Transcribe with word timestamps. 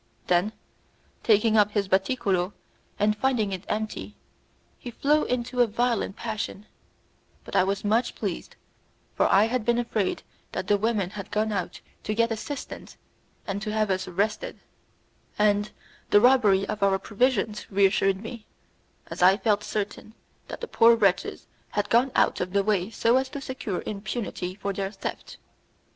Then 0.25 0.53
taking 1.21 1.55
up 1.57 1.73
his 1.73 1.87
batticulo 1.87 2.53
and 2.97 3.15
finding 3.15 3.51
it 3.51 3.65
empty 3.67 4.15
he 4.79 4.89
flew 4.89 5.25
into 5.25 5.61
a 5.61 5.67
violent 5.67 6.15
passion; 6.15 6.65
but 7.43 7.55
I 7.55 7.63
was 7.63 7.85
much 7.85 8.15
pleased, 8.15 8.55
for 9.13 9.31
I 9.31 9.43
had 9.43 9.63
been 9.63 9.77
afraid 9.77 10.23
that 10.53 10.65
the 10.65 10.79
women 10.79 11.11
had 11.11 11.29
gone 11.29 11.51
out 11.51 11.81
to 12.03 12.15
get 12.15 12.31
assistance 12.31 12.97
and 13.45 13.61
to 13.61 13.71
have 13.73 13.91
us 13.91 14.07
arrested, 14.07 14.59
and 15.37 15.69
the 16.09 16.19
robbery 16.19 16.65
of 16.67 16.81
our 16.81 16.97
provisions 16.97 17.69
reassured 17.69 18.23
me, 18.23 18.47
as 19.05 19.21
I 19.21 19.37
felt 19.37 19.63
certain 19.63 20.15
that 20.47 20.61
the 20.61 20.67
poor 20.67 20.95
wretches 20.95 21.45
had 21.69 21.91
gone 21.91 22.11
out 22.15 22.41
of 22.41 22.53
the 22.53 22.63
way 22.63 22.89
so 22.89 23.17
as 23.17 23.29
to 23.29 23.39
secure 23.39 23.83
impunity 23.85 24.55
for 24.55 24.73
their 24.73 24.89
theft. 24.89 25.37